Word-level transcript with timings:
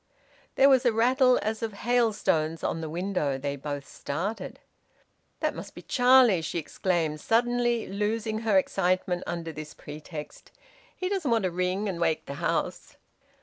There 0.55 0.67
was 0.67 0.83
a 0.83 0.91
rattle 0.91 1.37
as 1.43 1.61
of 1.61 1.73
hailstones 1.73 2.63
on 2.63 2.81
the 2.81 2.89
window. 2.89 3.37
They 3.37 3.55
both 3.55 3.87
started. 3.87 4.59
"That 5.41 5.53
must 5.53 5.75
be 5.75 5.83
Charlie!" 5.83 6.41
she 6.41 6.57
exclaimed, 6.57 7.21
suddenly 7.21 7.85
loosing 7.85 8.39
her 8.39 8.57
excitement 8.57 9.23
under 9.27 9.51
this 9.51 9.75
pretext. 9.75 10.51
"He 10.95 11.07
doesn't 11.07 11.29
want 11.29 11.43
to 11.43 11.51
ring 11.51 11.87
and 11.87 11.99
wake 12.01 12.25
the 12.25 12.33
house." 12.41 12.97